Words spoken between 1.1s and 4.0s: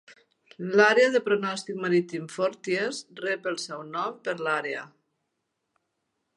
de pronòstic marítim "Forties" rep el seu